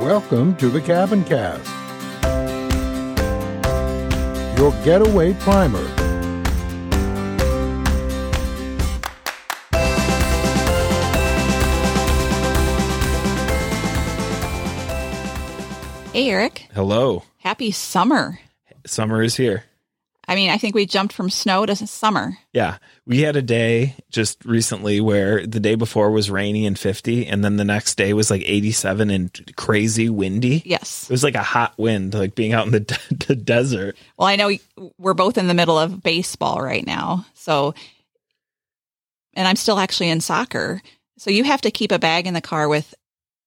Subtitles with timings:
[0.00, 1.66] Welcome to the Cabincast,
[4.56, 5.84] your getaway primer.
[16.12, 16.68] Hey, Erik.
[16.72, 17.24] Hello.
[17.38, 18.38] Happy summer.
[18.86, 19.64] Summer is here.
[20.28, 22.36] I mean, I think we jumped from snow to summer.
[22.52, 22.76] Yeah.
[23.06, 27.42] We had a day just recently where the day before was rainy and 50, and
[27.42, 30.62] then the next day was like 87 and crazy windy.
[30.66, 31.04] Yes.
[31.04, 33.96] It was like a hot wind, like being out in the, de- the desert.
[34.18, 34.52] Well, I know
[34.98, 37.24] we're both in the middle of baseball right now.
[37.32, 37.74] So,
[39.32, 40.82] and I'm still actually in soccer.
[41.16, 42.94] So you have to keep a bag in the car with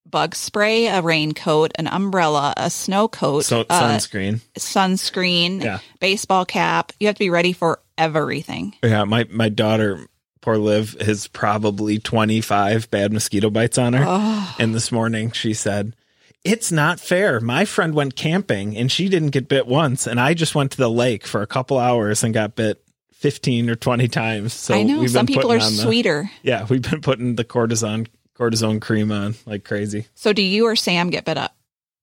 [0.06, 4.42] bug spray, a raincoat, an umbrella, a snow coat, So uh, sunscreen.
[4.58, 5.80] sunscreen, Yeah.
[6.00, 6.92] baseball cap.
[7.00, 8.76] You have to be ready for everything.
[8.84, 9.04] Yeah.
[9.06, 10.06] My, my daughter,
[10.42, 14.04] poor Liv, has probably 25 bad mosquito bites on her.
[14.08, 15.96] Oh, And this morning she said,
[16.44, 17.40] It's not fair.
[17.40, 20.08] My friend went camping and she didn't get bit once.
[20.08, 22.84] And I just went to the lake for a couple hours and got bit
[23.14, 24.52] 15 or 20 times.
[24.54, 26.30] So I know some people are the- sweeter.
[26.42, 30.06] yeah, we've been putting the cortisone cortisone cream on like crazy.
[30.16, 31.56] So do you or Sam get bit up?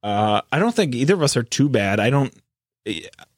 [0.03, 1.99] Uh, I don't think either of us are too bad.
[2.01, 2.33] I don't.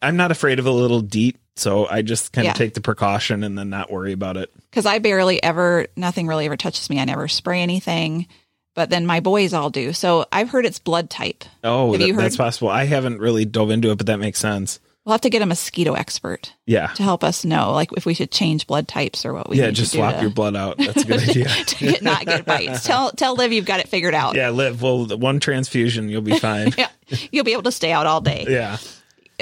[0.00, 2.52] I'm not afraid of a little DEET, so I just kind Yeah.
[2.52, 4.50] of take the precaution and then not worry about it.
[4.70, 7.00] because I barely ever, nothing really ever touches me.
[7.00, 8.28] I never spray anything,
[8.76, 9.92] but then my boys all do.
[9.92, 11.44] So I've heard it's blood type.
[11.64, 12.68] Oh, Have that- you heard- that's possible.
[12.68, 14.78] I haven't really dove into it, but that makes sense.
[15.04, 18.12] We'll have to get a mosquito expert Yeah, to help us know, like if we
[18.12, 19.70] should change blood types or what we yeah.
[19.70, 20.76] Just swap to, your blood out.
[20.76, 21.48] That's a good idea.
[21.66, 22.84] to get, not get bites.
[22.86, 24.36] Tell tell Liv you've got it figured out.
[24.36, 24.82] Yeah, Liv.
[24.82, 26.72] Well, the one transfusion, you'll be fine.
[26.78, 26.88] Yeah,
[27.32, 28.44] you'll be able to stay out all day.
[28.48, 28.76] yeah.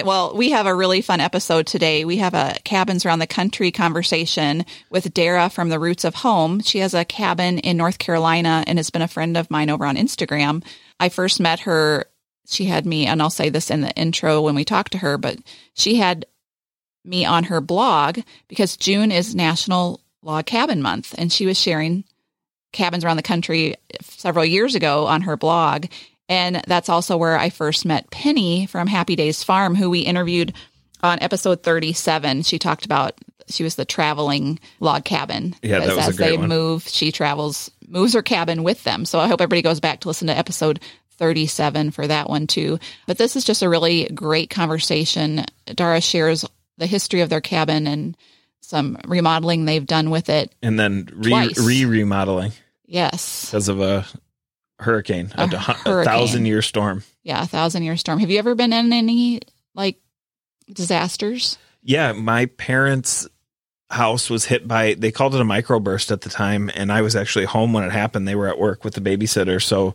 [0.04, 2.04] Well, we have a really fun episode today.
[2.04, 6.60] We have a cabins around the country conversation with Dara from the Roots of Home.
[6.60, 9.84] She has a cabin in North Carolina and has been a friend of mine over
[9.84, 10.64] on Instagram.
[11.00, 12.06] I first met her.
[12.48, 15.18] She had me, and I'll say this in the intro when we talk to her,
[15.18, 15.38] but
[15.74, 16.24] she had
[17.04, 22.04] me on her blog because June is National Log Cabin Month, and she was sharing
[22.72, 25.86] cabins around the country several years ago on her blog.
[26.28, 30.52] And that's also where I first met Penny from Happy Days Farm, who we interviewed
[31.02, 32.42] on episode 37.
[32.42, 33.14] She talked about
[33.48, 35.54] she was the traveling log cabin.
[35.62, 36.48] Yeah, that was a as they one.
[36.48, 39.04] move, she travels, moves her cabin with them.
[39.04, 40.80] So I hope everybody goes back to listen to episode
[41.18, 42.78] 37 for that one too.
[43.06, 45.44] But this is just a really great conversation.
[45.66, 46.44] Dara shares
[46.78, 48.16] the history of their cabin and
[48.60, 50.52] some remodeling they've done with it.
[50.62, 52.52] And then re re remodeling
[52.86, 53.46] Yes.
[53.46, 54.06] because of a
[54.78, 57.02] hurricane, a, A hu- a thousand year storm.
[57.24, 58.18] Yeah, a thousand year storm.
[58.20, 59.40] Have you ever been in any
[59.74, 59.98] like
[60.72, 61.58] disasters?
[61.82, 63.26] Yeah, my parents'
[63.90, 67.16] house was hit by they called it a microburst at the time, and I was
[67.16, 68.28] actually home when it happened.
[68.28, 69.62] They were at work with the babysitter.
[69.62, 69.94] So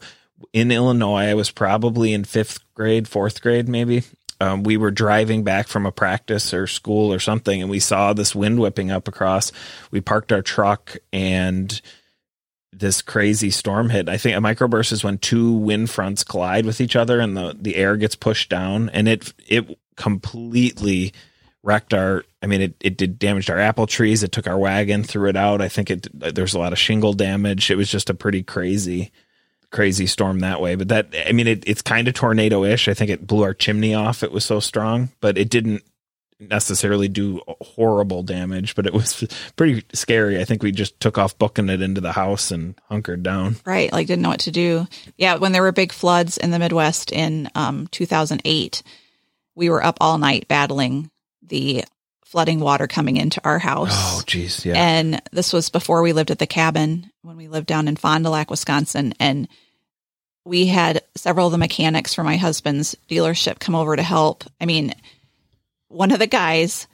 [0.52, 4.04] in Illinois, I was probably in fifth grade, fourth grade, maybe.
[4.42, 8.14] Um, we were driving back from a practice or school or something, and we saw
[8.14, 9.52] this wind whipping up across.
[9.92, 11.82] We parked our truck and
[12.72, 14.10] this crazy storm hit.
[14.10, 17.56] I think a microburst is when two wind fronts collide with each other and the,
[17.60, 21.14] the air gets pushed down and it it completely
[21.62, 24.24] wrecked our I mean it, it did damage our apple trees.
[24.24, 25.62] It took our wagon, threw it out.
[25.62, 27.70] I think it there's a lot of shingle damage.
[27.70, 29.12] It was just a pretty crazy
[29.74, 30.76] crazy storm that way.
[30.76, 32.88] But that I mean it, it's kind of tornado ish.
[32.88, 34.24] I think it blew our chimney off.
[34.24, 35.84] It was so strong, but it didn't
[36.40, 39.24] necessarily do horrible damage, but it was
[39.56, 40.40] pretty scary.
[40.40, 43.58] I think we just took off booking it into the house and hunkered down.
[43.66, 44.88] Right, like didn't know what to do.
[45.18, 48.84] Yeah, when there were big floods in the Midwest in um, 2008,
[49.56, 51.10] we were up all night battling
[51.42, 51.84] the
[52.34, 53.92] flooding water coming into our house.
[53.92, 54.74] Oh, geez, yeah.
[54.76, 58.24] And this was before we lived at the cabin when we lived down in Fond
[58.24, 59.14] du Lac, Wisconsin.
[59.20, 59.48] And
[60.44, 64.46] we had several of the mechanics from my husband's dealership come over to help.
[64.60, 64.96] I mean,
[65.90, 66.88] one of the guys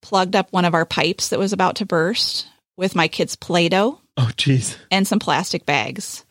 [0.00, 3.68] plugged up one of our pipes that was about to burst with my kids' Play
[3.68, 4.76] Doh oh, geez.
[4.92, 6.24] and some plastic bags.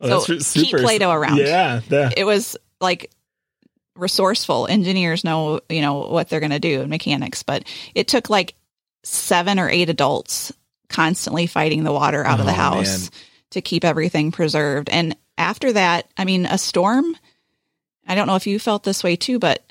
[0.00, 1.38] Oh, So keep Play-Doh around.
[1.38, 3.12] Yeah, that- It was like
[3.98, 4.66] resourceful.
[4.66, 7.64] Engineers know, you know, what they're going to do, mechanics, but
[7.94, 8.54] it took like
[9.02, 10.52] seven or eight adults
[10.88, 13.10] constantly fighting the water out of the Oh, house man.
[13.50, 14.88] to keep everything preserved.
[14.88, 17.16] And after that, I mean, a storm,
[18.06, 19.62] I don't know if you felt this way too, but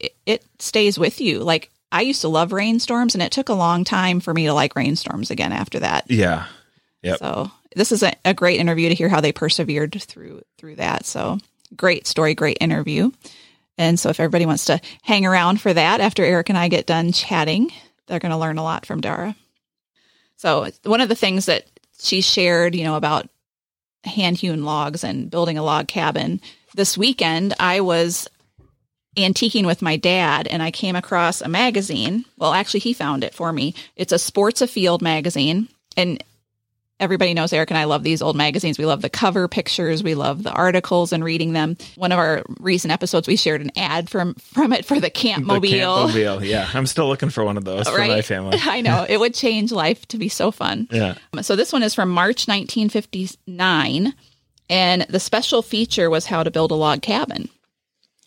[0.00, 1.40] it, it stays with you.
[1.40, 4.54] Like I used to love rainstorms and it took a long time for me to
[4.54, 6.10] like rainstorms again after that.
[6.10, 6.46] yeah.
[7.02, 7.18] Yep.
[7.18, 11.04] So this is a, a great interview to hear how they persevered through through that.
[11.04, 11.36] So
[11.76, 13.10] great story, great interview.
[13.76, 16.86] And so if everybody wants to hang around for that after Erik and I get
[16.86, 17.72] done chatting,
[18.06, 19.34] they're going to learn a lot from Dara.
[20.36, 21.66] So one of the things that
[21.98, 23.28] she shared, you know, about
[24.04, 26.40] hand hewn logs and building a log cabin
[26.74, 28.28] this weekend I was
[29.16, 32.24] antiquing with my dad and I came across a magazine.
[32.36, 33.74] Well, actually, he found it for me.
[33.96, 35.68] It's a Sports Afield magazine.
[35.96, 36.22] And
[37.00, 38.78] everybody knows Erik and I love these old magazines.
[38.78, 40.02] We love the cover pictures.
[40.02, 41.76] We love the articles and reading them.
[41.96, 45.44] One of our recent episodes, we shared an ad from from it for the Camp
[45.44, 45.60] Mobile.
[45.60, 46.44] The Camp Mobile.
[46.44, 46.68] Yeah.
[46.72, 48.58] I'm still looking for one of those for my family.
[48.62, 49.06] I know.
[49.08, 50.88] It would change life to be so fun.
[50.90, 51.16] Yeah.
[51.32, 54.14] Um, so this one is from March 1959,
[54.70, 57.48] and the special feature was how to build a log cabin.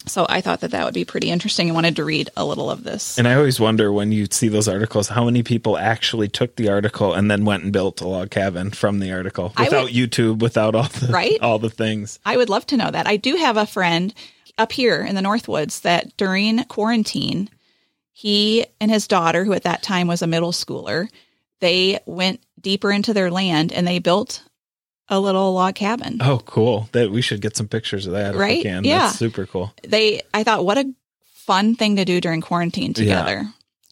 [0.07, 2.69] So I thought that that would be pretty interesting and wanted to read a little
[2.71, 3.17] of this.
[3.17, 6.69] And I always wonder when you see those articles, how many people actually took the
[6.69, 10.39] article and then went and built a log cabin from the article without would- YouTube,
[10.39, 11.37] without all the Right?
[11.41, 12.19] all the things.
[12.25, 13.07] I would love to know that.
[13.07, 14.13] I do have a friend
[14.57, 17.49] up here in the Northwoods that during quarantine,
[18.11, 21.07] he and his daughter, who at that time was a middle schooler,
[21.59, 24.43] they went deeper into their land and they built
[25.09, 26.17] a little log cabin.
[26.21, 26.89] Oh, cool!
[26.91, 28.63] That we should get some pictures of that if we Right?
[28.63, 28.83] can.
[28.83, 28.99] Yeah.
[28.99, 29.73] That's super cool.
[29.87, 30.91] They, I thought, what a
[31.33, 33.03] fun thing to do during quarantine Yeah.
[33.03, 33.45] together.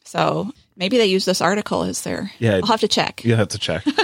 [0.04, 2.32] So maybe they use this article as their.
[2.40, 2.56] Yeah.
[2.58, 3.24] I'll have to check.
[3.24, 3.84] You have to check.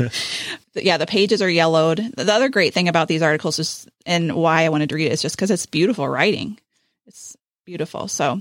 [0.74, 1.98] yeah, the pages are yellowed.
[2.16, 5.12] The other great thing about these articles is, and why I wanted to read it
[5.12, 6.58] is just because it's beautiful writing.
[7.06, 8.08] It's beautiful.
[8.08, 8.40] So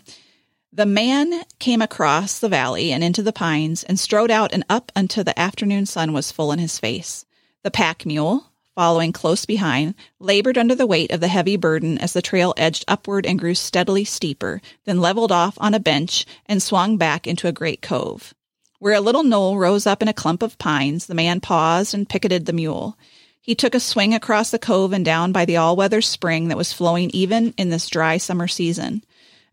[0.71, 4.91] the man came across the valley and into the pines and strode out and up
[4.95, 7.25] until the afternoon sun was full in his face.
[7.61, 12.13] The pack mule, following close behind, labored under the weight of the heavy burden as
[12.13, 16.63] the trail edged upward and grew steadily steeper, then leveled off on a bench and
[16.63, 18.33] swung back into a great cove.
[18.77, 22.07] Where a little knoll rose up in a clump of pines, the man paused and
[22.07, 22.97] picketed the mule.
[23.41, 26.57] He took a swing across the cove and down by the all weather spring that
[26.57, 29.03] was flowing even in this dry summer season.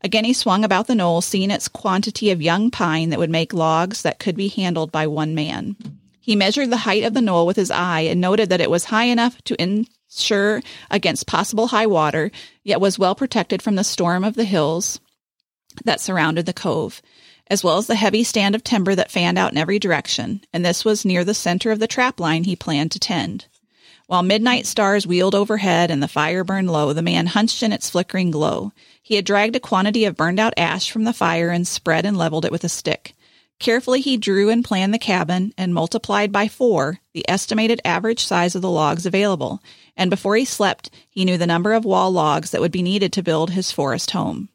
[0.01, 3.53] Again he swung about the knoll, seeing its quantity of young pine that would make
[3.53, 5.75] logs that could be handled by one man.
[6.27, 8.87] He measured the height of the knoll with his eye and noted that it was
[8.87, 12.33] high enough to insure against possible high water,
[12.65, 14.99] yet was well protected from the storm of the hills
[15.85, 17.01] that surrounded the cove,
[17.47, 20.65] as well as the heavy stand of timber that fanned out in every direction, and
[20.65, 23.47] this was near the center of the trap line he planned to tend.
[24.09, 27.89] While midnight stars wheeled overhead and the fire burned low, the man hunched in its
[27.89, 28.73] flickering glow.
[29.01, 32.19] He had dragged a quantity of burned out ash from the fire and spread and
[32.19, 33.15] leveled it with a stick.
[33.59, 38.55] Carefully he drew and planned the cabin and multiplied by four the estimated average size
[38.55, 39.63] of the logs available,
[39.97, 43.13] and before he slept, he knew the number of wall logs that would be needed
[43.15, 44.51] to build his forest home.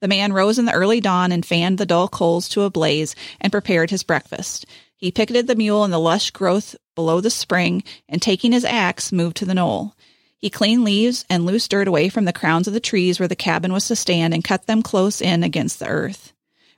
[0.00, 3.14] The man rose in the early dawn and fanned the dull coals to a blaze
[3.40, 4.66] and prepared his breakfast.
[4.96, 9.12] He picketed the mule in the lush growth below the spring and taking his axe
[9.12, 9.94] moved to the knoll.
[10.36, 13.36] He cleaned leaves and loose dirt away from the crowns of the trees where the
[13.36, 16.31] cabin was to stand and cut them close in against the earth.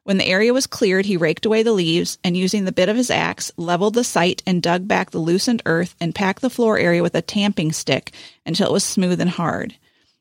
[0.04, 2.96] When the area was cleared, he raked away the leaves and using the bit of
[2.96, 6.78] his axe, leveled the site and dug back the loosened earth and packed the floor
[6.78, 8.12] area with a tamping stick
[8.44, 9.76] until it was smooth and hard.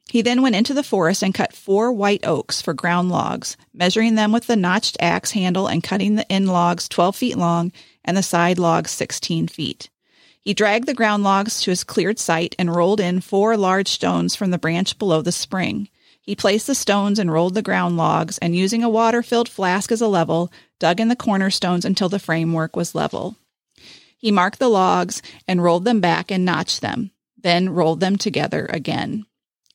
[0.08, 4.16] He then went into the forest and cut four white oaks for ground logs, measuring
[4.16, 7.74] them with the notched axe handle and cutting the end logs 12 feet long
[8.06, 9.90] and the side logs 16 feet.
[10.40, 14.34] He dragged the ground logs to his cleared site and rolled in four large stones
[14.34, 15.90] from the branch below the spring.
[16.24, 19.92] He placed the stones and rolled the ground logs, and using a water filled flask
[19.92, 23.36] as a level, dug in the cornerstones until the framework was level.
[24.18, 28.66] He marked the logs and rolled them back and notched them, then rolled them together
[28.70, 29.26] again.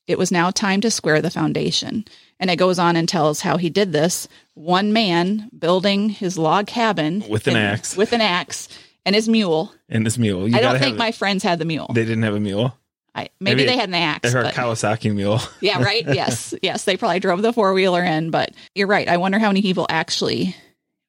[0.06, 2.06] It was now time to square the foundation.
[2.40, 4.26] And it goes on and tells how he did this.
[4.54, 7.94] One man building his log cabin With an axe.
[7.94, 8.70] With an axe
[9.04, 9.74] and his mule.
[9.90, 10.48] And his mule.
[10.48, 11.90] You I don't think my friends had the mule.
[11.92, 12.74] They didn't have a mule.
[13.14, 14.34] I, maybe, maybe they had an axe.
[14.34, 15.40] Or a Kawasaki mule.
[15.60, 16.04] yeah, right.
[16.06, 16.84] Yes, yes.
[16.84, 19.08] They probably drove the four wheeler in, but you're right.
[19.08, 20.54] I wonder how many people actually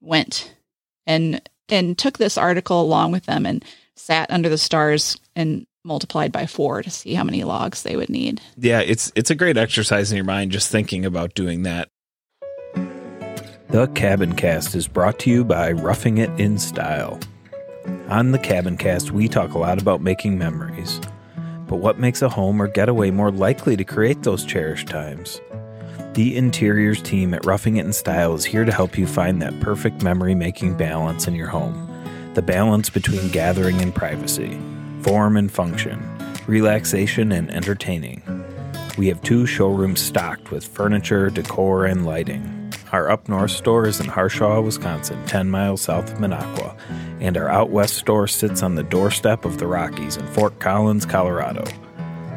[0.01, 0.53] went
[1.05, 3.63] and and took this article along with them and
[3.95, 8.09] sat under the stars and multiplied by four to see how many logs they would
[8.09, 8.41] need.
[8.57, 11.89] Yeah, it's it's a great exercise in your mind just thinking about doing that.
[13.69, 17.19] The Cabincast is brought to you by Roughing It in Style.
[18.07, 20.99] On the Cabincast, we talk a lot about making memories.
[21.69, 25.39] But what makes a home or getaway more likely to create those cherished times?
[26.15, 29.59] The interiors team at Roughing It in Style is here to help you find that
[29.59, 31.85] perfect memory making balance in your home.
[32.33, 34.59] The balance between gathering and privacy,
[35.03, 36.03] form and function,
[36.47, 38.23] relaxation and entertaining.
[38.97, 42.73] We have two showrooms stocked with furniture, decor, and lighting.
[42.91, 46.75] Our up north store is in Harshaw, Wisconsin, 10 miles south of Minocqua,
[47.19, 51.05] and our out west store sits on the doorstep of the Rockies in Fort Collins,
[51.05, 51.63] Colorado.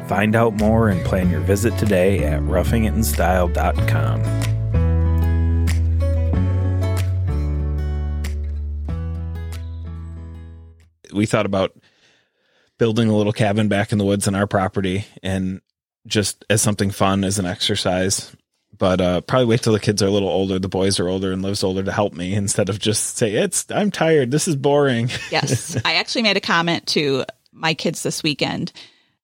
[0.07, 4.43] Find out more and plan your visit today at roughingitinstyle.com.
[11.13, 11.75] we thought about
[12.77, 15.61] building a little cabin back in the woods on our property and
[16.07, 18.35] just as something fun as an exercise.
[18.83, 21.31] But uh, probably wait till the kids are a little older, the boys are older,
[21.31, 24.29] and Liv's older to help me instead of just say it's I'm tired.
[24.29, 25.09] This is boring.
[25.31, 25.77] Yes.
[25.85, 27.23] I actually made a comment to
[27.53, 28.73] my kids this weekend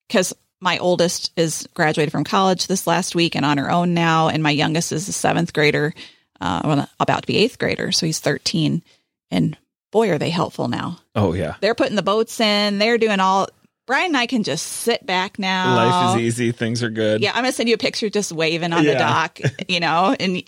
[0.08, 4.30] because my oldest is graduated from college this last week and on her own now.
[4.30, 5.94] And my youngest is a seventh grader,
[6.40, 7.92] uh, well, about to be eighth grader.
[7.92, 8.82] So he's 13.
[9.30, 9.58] And
[9.92, 11.00] boy, are they helpful now.
[11.16, 13.50] Oh yeah, They're putting the boats in, they're doing all.
[13.90, 15.76] Brian and I can just sit back now.
[15.76, 16.52] life is easy.
[16.52, 17.22] Things are good.
[17.22, 20.44] Yeah, I'm gonna send you a picture just waving on the dock, you know, and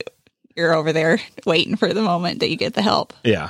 [0.56, 3.14] you're over there waiting for the moment that you get the help.
[3.24, 3.50] Yeah.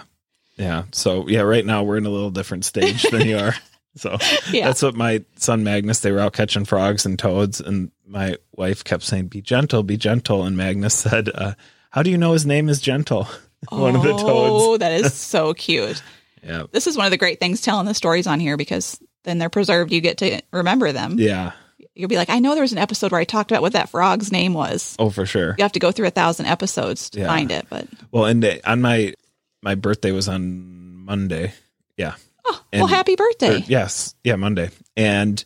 [0.55, 0.83] Yeah.
[0.93, 3.53] So yeah, right now we're in a little different stage than you are.
[3.97, 4.17] So
[4.49, 4.67] Yeah.
[4.67, 8.85] that's what my son Magnus, they were out catching frogs and toads and my wife
[8.85, 10.45] kept saying, be gentle, be gentle.
[10.45, 11.55] And Magnus said, uh,
[11.89, 13.27] how do you know his name is gentle?
[13.69, 14.23] One of the toads.
[14.63, 16.01] Oh, that is so cute.
[16.41, 16.63] Yeah.
[16.71, 19.49] This is one of the great things telling the stories on here because then they're
[19.49, 19.91] preserved.
[19.91, 21.17] You get to remember them.
[21.19, 21.51] Yeah.
[21.93, 23.89] You'll be like, I know there was an episode where I talked about what that
[23.89, 24.95] frog's name was.
[24.97, 25.55] Oh, for sure.
[25.57, 27.27] You have to go through a thousand episodes to Yeah.
[27.27, 29.13] find it, but Well, and uh, on my,
[29.61, 31.53] my birthday was on Monday.
[31.97, 32.15] Yeah.
[32.45, 33.55] oh, And- well, happy birthday.
[33.57, 34.15] Or- yes.
[34.23, 34.37] Yeah.
[34.37, 34.69] Monday.
[34.95, 35.43] And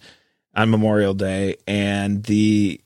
[0.55, 2.79] on Memorial Day and the,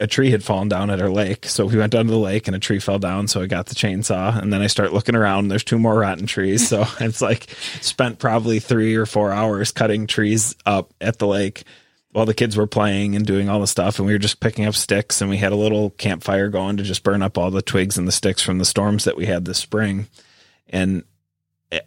[0.00, 1.44] a tree had fallen down at our lake.
[1.46, 3.28] So we went down to the lake and a tree fell down.
[3.28, 5.48] So I got the chainsaw and then I start looking around.
[5.48, 6.66] There's two more rotten trees.
[6.68, 11.64] So it's like spent probably three or four hours cutting trees up at the lake
[12.12, 13.98] while the kids were playing and doing all the stuff.
[13.98, 16.82] And we were just picking up sticks and we had a little campfire going to
[16.82, 19.44] just burn up all the twigs and the sticks from the storms that we had
[19.44, 20.08] this spring.
[20.70, 21.04] And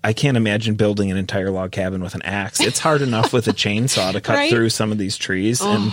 [0.03, 2.61] I can't imagine building an entire log cabin with an axe.
[2.61, 4.49] It's hard enough with a chainsaw to cut Right?
[4.51, 5.61] through some of these trees.
[5.61, 5.91] oh and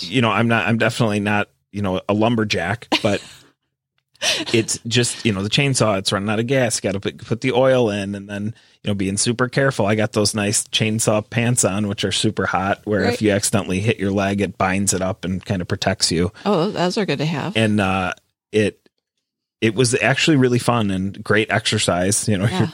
[0.00, 3.22] you know, I'm not, I'm definitely not, you know, a lumberjack, but
[4.52, 6.80] it's just, you know, the chainsaw, it's running out of gas.
[6.80, 9.86] Got to put, put the oil in and then, you know, being super careful.
[9.86, 13.12] I got those nice chainsaw pants on, which are super hot, where Right.
[13.12, 16.32] if you accidentally hit your leg, it binds it up and kind of protects you.
[16.46, 17.56] Oh, those are good to have.
[17.56, 18.14] And, uh,
[18.52, 18.80] it,
[19.60, 22.26] it was actually really fun and great exercise.
[22.26, 22.70] You know, Yeah.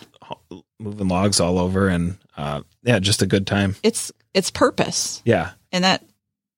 [0.50, 3.74] you're moving logs all over and, uh, yeah, just a good time.
[3.82, 5.20] It's it's purpose.
[5.24, 5.50] Yeah.
[5.72, 6.02] And that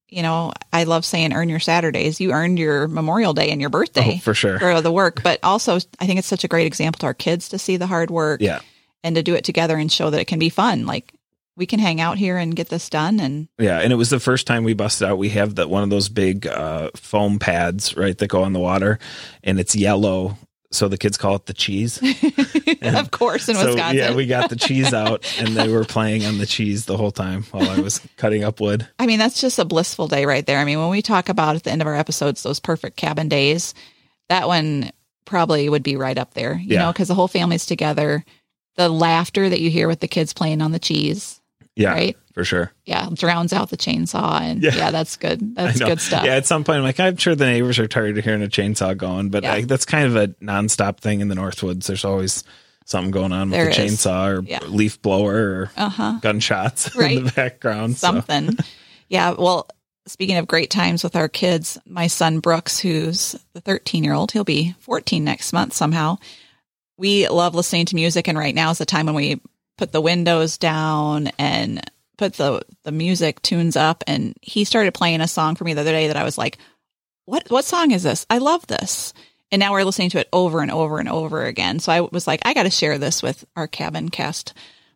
[0.08, 2.20] you know, I love saying earn your Saturdays.
[2.20, 4.58] You earned your Memorial Day and your birthday Oh, for sure.
[4.58, 7.48] for the work, but also I think it's such a great example to our kids
[7.50, 8.60] to see the hard work Yeah.
[9.02, 10.86] and to do it together and show that it can be fun.
[10.86, 11.12] Like
[11.56, 14.18] we can hang out here and get this done and Yeah, and it was the
[14.20, 15.18] first time we busted out.
[15.18, 18.58] We have that one of those big uh, foam pads, right, that go on the
[18.60, 18.98] water,
[19.44, 20.36] and it's yellow,
[20.74, 21.98] so the kids call it the cheese.
[22.82, 23.96] of course in so Wisconsin.
[23.96, 27.10] yeah, we got the cheese out, and they were playing on the cheese the whole
[27.10, 28.86] time while I was cutting up wood.
[28.98, 30.58] I mean, that's just a blissful day right there.
[30.58, 33.28] I mean, when we talk about at the end of our episodes, those perfect cabin
[33.28, 33.74] days,
[34.28, 34.90] that one
[35.24, 36.80] probably would be right up there, you Yeah.
[36.80, 38.24] know, because the whole family's together.
[38.76, 41.40] The laughter that you hear with the kids playing on the cheese,
[41.76, 42.16] Yeah, right?
[42.34, 42.70] For sure.
[42.84, 44.40] Yeah, drowns out the chainsaw.
[44.42, 44.74] And Yeah.
[44.74, 45.54] yeah, that's good.
[45.56, 46.24] That's good stuff.
[46.24, 48.48] Yeah, at some point, I'm like, I'm sure the neighbors are tired of hearing a
[48.48, 49.52] chainsaw going, but Yeah.
[49.54, 51.86] I, that's kind of a nonstop thing in the Northwoods.
[51.86, 52.44] There's always
[52.86, 53.92] something going on with There the is.
[54.04, 54.58] chainsaw or Yeah.
[54.66, 56.18] leaf blower or Uh huh.
[56.20, 57.96] gunshots in the background.
[57.96, 58.56] so- Something.
[59.08, 59.30] yeah.
[59.30, 59.68] Well,
[60.06, 64.32] speaking of great times with our kids, my son Brooks, who's the 13 year old,
[64.32, 66.18] he'll be 14 next month somehow.
[66.98, 69.40] We love listening to music, and right now is the time when we
[69.78, 71.80] put the windows down and
[72.16, 74.04] put the the music tunes up.
[74.06, 76.58] And he started playing a song for me the other day that I was like,
[77.24, 78.26] "What what song is this?
[78.30, 79.12] I love this."
[79.50, 81.78] And now we're listening to it over and over and over again.
[81.78, 84.52] So I was like, I got to share this with our cabin cast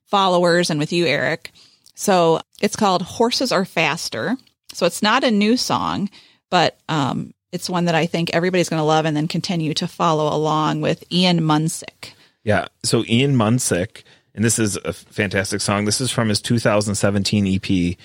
[0.06, 1.52] followers and with you, Erik.
[1.94, 4.36] So it's called Horses Are Faster.
[4.72, 6.10] So it's not a new song,
[6.50, 9.86] but um, it's one that I think everybody's going to love and then continue to
[9.86, 12.12] follow along with Ian Munsick.
[12.44, 12.66] Yeah.
[12.84, 14.02] So Ian Munsick,
[14.38, 15.84] and this is a fantastic song.
[15.84, 17.96] This is from his 2017 EP.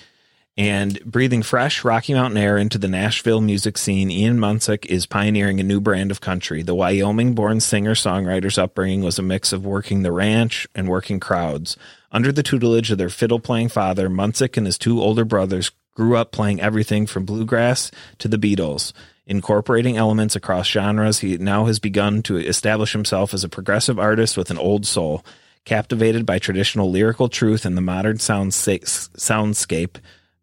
[0.57, 5.59] And breathing fresh Rocky Mountain air into the Nashville music scene, Ian Munsick is pioneering
[5.59, 6.63] a new brand of country.
[6.63, 11.19] The Wyoming born singer songwriter's upbringing was a mix of working the ranch and working
[11.19, 11.77] crowds.
[12.11, 16.17] Under the tutelage of their fiddle playing father, Munsick and his two older brothers grew
[16.17, 18.91] up playing everything from bluegrass to the Beatles.
[19.27, 24.35] Incorporating elements across genres, he now has begun to establish himself as a progressive artist
[24.35, 25.23] with an old soul.
[25.65, 29.95] Captivated by traditional lyrical truth and the modern soundscape,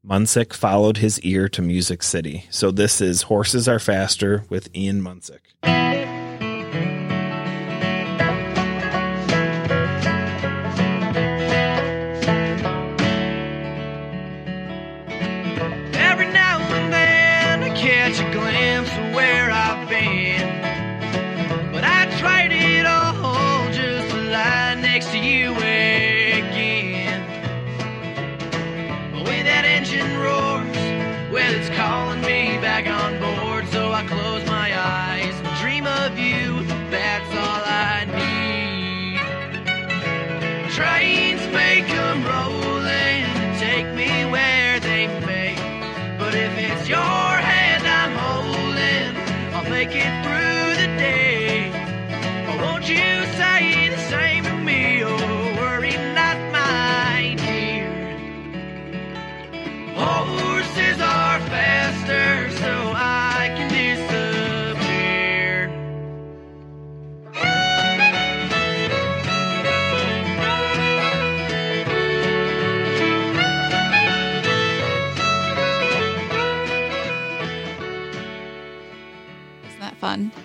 [0.02, 2.46] Munsick followed his ear to Music City.
[2.48, 5.40] So this is Horses Are Faster with Ian Munsick.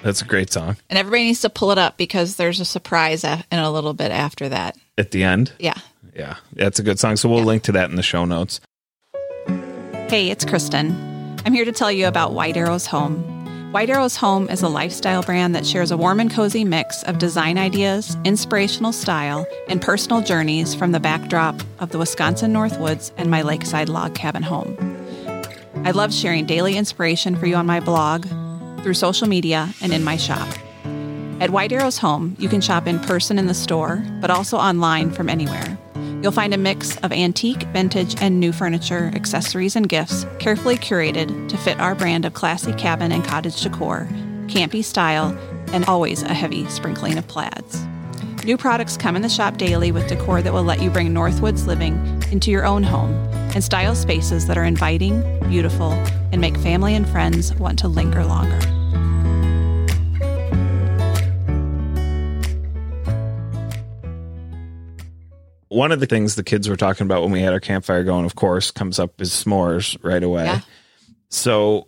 [0.05, 0.77] That's a great song.
[0.87, 4.11] And everybody needs to pull it up because there's a surprise in a little bit
[4.11, 4.77] after that.
[4.99, 5.51] At the end.
[5.57, 5.79] Yeah.
[6.15, 6.35] Yeah.
[6.53, 7.15] That's a good song.
[7.15, 8.61] So we'll link to that in the show notes.
[10.07, 11.41] Hey, it's Kristin.
[11.43, 13.71] I'm here to tell you about White Arrows Home.
[13.71, 17.17] White Arrows Home is a lifestyle brand that shares a warm and cozy mix of
[17.17, 23.31] design ideas, inspirational style, and personal journeys from the backdrop of the Wisconsin Northwoods and
[23.31, 24.77] my lakeside log cabin home.
[25.83, 28.27] I love sharing daily inspiration for you on my blog,
[28.85, 30.47] through social media, and in my shop.
[31.39, 35.09] At White Arrows Home, you can shop in person in the store, but also online
[35.09, 35.75] from anywhere.
[36.21, 41.49] You'll find a mix of antique, vintage, and new furniture, accessories, and gifts carefully curated
[41.49, 44.07] to fit our brand of classy cabin and cottage decor,
[44.45, 45.35] campy style,
[45.73, 47.83] and always a heavy sprinkling of plaids.
[48.43, 51.65] New products come in the shop daily with decor that will let you bring Northwoods
[51.65, 51.95] living
[52.31, 53.11] into your own home
[53.55, 55.93] and style spaces that are inviting, beautiful,
[56.31, 58.74] and make family and friends want to linger longer.
[65.75, 68.25] One of the things the kids were talking about when we had our campfire going,
[68.25, 70.45] of course, comes up is s'mores right away.
[70.45, 70.61] Yeah.
[71.29, 71.87] So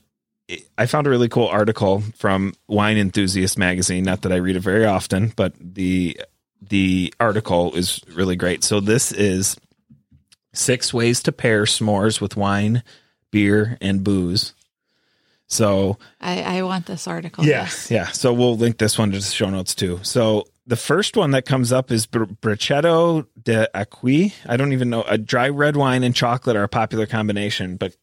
[0.78, 4.04] I found a really cool article from Wine Enthusiast magazine.
[4.04, 6.20] Not that I read it very often, but the
[6.62, 8.64] the article is really great.
[8.64, 9.58] So this is
[10.54, 12.84] six ways to pair s'mores with wine,
[13.32, 14.54] beer, and booze.
[15.48, 17.46] So I, I want this article.
[17.46, 18.08] Yes, yeah.
[18.08, 20.00] So we'll link this one to the show notes too.
[20.04, 24.34] So the first one that comes up is Br- Brachetto de Acqui.
[24.46, 25.04] I don't even know.
[25.04, 27.96] A dry red wine and chocolate are a popular combination, but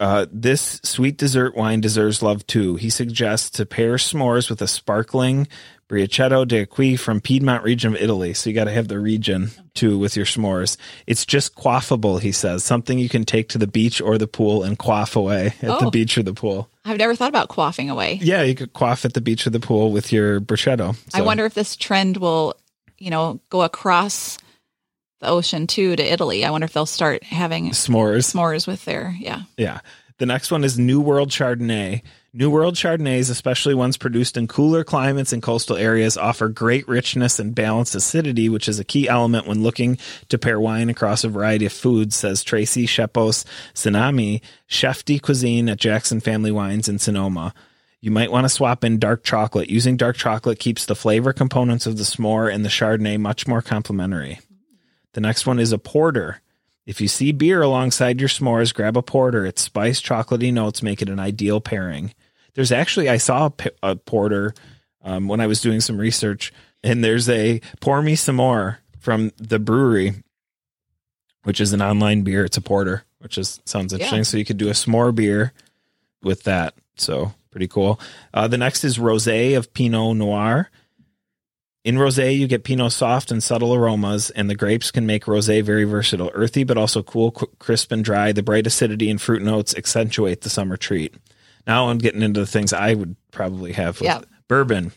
[0.00, 2.74] uh, this sweet dessert wine deserves love too.
[2.74, 5.46] He suggests to pair s'mores with a sparkling
[5.92, 8.32] Brachetto de Acqui from Piedmont region of Italy.
[8.32, 10.78] So you got to have the region too with your s'mores.
[11.06, 12.64] It's just quaffable, he says.
[12.64, 15.86] Something you can take to the beach or the pool and quaff away at the
[15.86, 15.90] Oh.
[15.90, 16.70] beach or the pool.
[16.86, 18.18] I've never thought about quaffing away.
[18.22, 20.96] Yeah, you could quaff at the beach or the pool with your bruschetto.
[21.12, 22.54] I wonder if this trend will,
[22.98, 24.38] you know, go across
[25.20, 26.42] the ocean too to Italy.
[26.46, 28.32] I wonder if they'll start having s'mores.
[28.34, 29.42] s'mores with their yeah.
[29.58, 29.80] Yeah.
[30.18, 32.00] The next one is New World Chardonnay.
[32.34, 37.38] New World Chardonnays, especially ones produced in cooler climates and coastal areas, offer great richness
[37.38, 39.98] and balanced acidity, which is a key element when looking
[40.30, 45.68] to pair wine across a variety of foods, says Tracy Shepos Cenami, chef de cuisine
[45.68, 47.52] at Jackson Family Wines in Sonoma.
[48.00, 49.68] You might want to swap in dark chocolate.
[49.68, 53.60] Using dark chocolate keeps the flavor components of the s'more and the Chardonnay much more
[53.60, 54.40] complementary.
[55.12, 56.40] The next one is a porter.
[56.86, 59.44] If you see beer alongside your s'mores, grab a porter.
[59.44, 62.14] Its spice, chocolatey notes make it an ideal pairing.
[62.54, 63.50] There's actually, I saw
[63.82, 64.54] a, porter
[65.02, 69.32] um, when I was doing some research, and there's a Pour Me Some More from
[69.38, 70.14] the brewery,
[71.44, 72.44] which is an online beer.
[72.44, 74.18] It's a porter, which is sounds interesting.
[74.18, 74.24] Yeah.
[74.24, 75.52] So you could do a s'more beer
[76.22, 76.74] with that.
[76.96, 77.98] So pretty cool.
[78.32, 80.70] Uh, the next is Rosé of Pinot Noir.
[81.84, 85.64] In rosé, you get Pinot soft and subtle aromas, and the grapes can make rosé
[85.64, 88.30] very versatile, earthy but also cool, crisp, and dry.
[88.30, 91.12] The bright acidity and fruit notes accentuate the summer treat.
[91.66, 94.20] Now I'm getting into the things I would probably have with Yeah.
[94.48, 94.92] bourbon.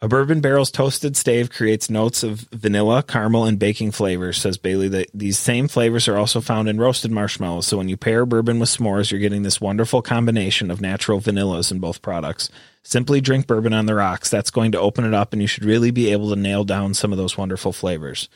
[0.00, 4.88] A bourbon barrel's toasted stave creates notes of vanilla, caramel, and baking flavors, says Bailey.
[4.88, 7.68] That these same flavors are also found in roasted marshmallows.
[7.68, 11.70] So when you pair bourbon with s'mores, you're getting this wonderful combination of natural vanillas
[11.70, 12.50] in both products.
[12.82, 14.28] Simply drink bourbon on the rocks.
[14.28, 16.94] That's going to open it up, and you should really be able to nail down
[16.94, 18.28] some of those wonderful flavors.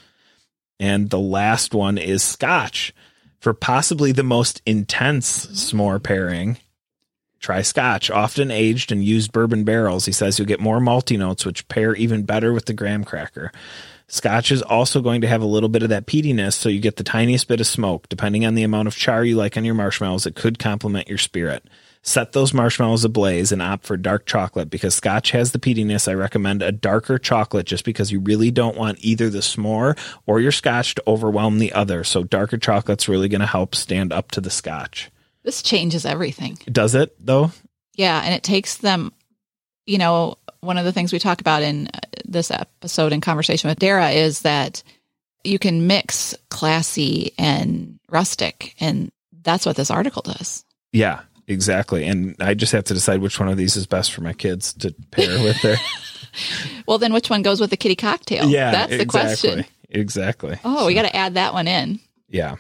[0.79, 2.95] And the last one is scotch.
[3.41, 6.59] For possibly the most intense s'more pairing,
[7.41, 8.11] try scotch.
[8.11, 11.95] Often aged and used bourbon barrels, he says you'll get more malty notes, which pair
[11.95, 13.53] even better with the graham cracker.
[14.09, 16.97] Scotch is also going to have a little bit of that peatiness, so you get
[16.97, 18.09] the tiniest bit of smoke.
[18.09, 21.19] Depending on the amount of char you like on your marshmallows, it could complement your
[21.19, 21.67] spirit.
[22.03, 26.07] Set those marshmallows ablaze and opt for dark chocolate because scotch has the peatiness.
[26.07, 30.39] I recommend a darker chocolate just because you really don't want either the s'more or
[30.39, 32.05] your scotch to overwhelm the other.
[32.05, 35.11] So darker chocolate's really going to help stand up to the scotch.
[35.47, 36.59] This changes everything.
[36.71, 37.53] Does it though?
[37.95, 39.13] Yeah, and it takes them,
[39.87, 43.69] you know, one of the things we talk about in uh, this episode in conversation
[43.69, 44.83] with Dara is that
[45.45, 50.65] you can mix classy and rustic, and that's what this article does.
[50.93, 52.05] Yeah, exactly.
[52.09, 54.73] And I just have to decide which one of these is best for my kids
[54.75, 55.77] to pair with their.
[56.87, 58.49] Well, then which one goes with the kitty cocktail?
[58.49, 59.51] yeah, that's the exactly.
[59.51, 59.65] question.
[59.91, 60.59] Exactly.
[60.65, 62.01] Oh, we got to add that one in.
[62.29, 62.57] Yeah.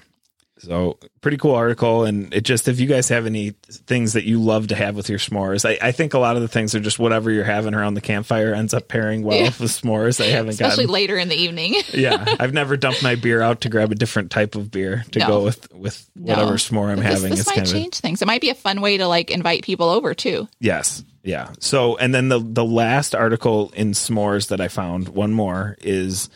[0.66, 2.04] So pretty cool article.
[2.04, 5.08] And it just, if you guys have any things that you love to have with
[5.08, 7.72] your s'mores, I, I think a lot of the things are just whatever you're having
[7.72, 9.44] around the campfire ends up pairing well Yeah.
[9.44, 10.20] with s'mores.
[10.20, 11.76] I haven't Especially gotten, later in the evening.
[11.94, 15.20] yeah, I've never dumped my beer out to grab a different type of beer to
[15.20, 15.26] No.
[15.28, 16.56] go with, with whatever No.
[16.56, 17.30] s'more I'm this, having.
[17.30, 18.20] this it's might kind of, a- change things.
[18.22, 20.48] It might be a fun way to like invite people over too.
[20.58, 21.04] Yes.
[21.22, 21.52] Yeah.
[21.60, 26.28] So, and then the the last article in s'mores that I found, one more, is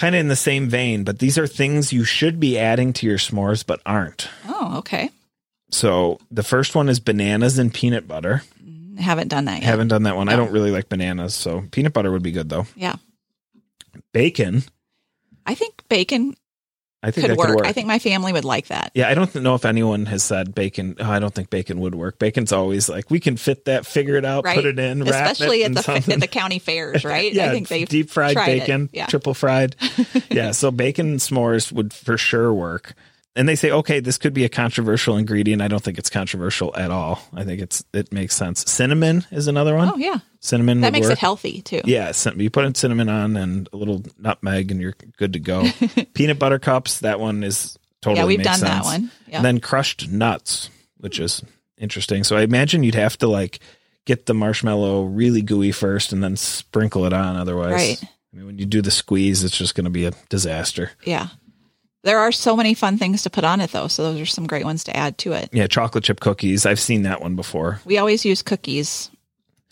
[0.00, 3.06] kind of in the same vein, but these are things you should be adding to
[3.06, 4.30] your s'mores but aren't.
[4.48, 5.10] Oh, okay.
[5.70, 8.42] So the first one is bananas and peanut butter.
[8.98, 9.64] I haven't done that yet.
[9.64, 10.30] Haven't done that one.
[10.30, 12.66] I don't really like bananas, so peanut butter would be good though.
[12.74, 12.96] Yeah.
[14.14, 14.62] Bacon,
[15.44, 16.34] I think bacon
[17.02, 17.46] I think could work.
[17.48, 17.66] could work.
[17.66, 18.92] I think my family would like that.
[18.94, 20.96] yeah, I don't know if anyone has said bacon.
[21.00, 22.18] Oh, I don't think bacon would work.
[22.18, 24.54] Bacon's always like we can fit that, figure it out, Right.
[24.54, 27.32] put it in, wrap Especially it at the at the county fairs, right?
[27.32, 29.06] yeah, I think they deep fried bacon, Yeah.
[29.06, 29.76] triple fried.
[30.30, 32.94] yeah, so bacon s'mores would for sure work.
[33.36, 35.62] And they say, okay, this could be a controversial ingredient.
[35.62, 37.22] I don't think it's controversial at all.
[37.32, 38.68] I think it's it makes sense.
[38.68, 39.92] Cinnamon is another one.
[39.94, 41.12] Oh yeah, Cinnamon that makes work.
[41.12, 41.80] it healthy too.
[41.84, 45.64] Yeah, you put in cinnamon on and a little nutmeg, and you're good to go.
[46.14, 48.20] Peanut butter cups, that one is totally.
[48.20, 49.12] Yeah, we've done that one.
[49.28, 49.36] Yeah.
[49.36, 51.42] And then crushed nuts, which is
[51.78, 52.24] interesting.
[52.24, 53.60] So I imagine you'd have to like
[54.06, 57.36] get the marshmallow really gooey first, and then sprinkle it on.
[57.36, 58.02] Otherwise, Right.
[58.02, 60.90] I mean, when you do the squeeze, it's just going to be a disaster.
[61.04, 61.28] Yeah.
[62.02, 64.46] There are so many fun things to put on it though, so those are some
[64.46, 65.50] great ones to add to it.
[65.52, 66.64] Yeah, chocolate chip cookies.
[66.66, 67.80] I've seen that one before.
[67.84, 69.10] We always use cookies